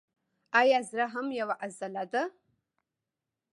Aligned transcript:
ایا 0.59 0.79
زړه 0.89 1.05
هم 1.13 1.27
یوه 1.39 1.55
عضله 1.65 2.03
ده 2.13 2.23